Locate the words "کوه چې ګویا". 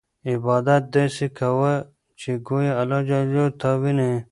1.39-2.73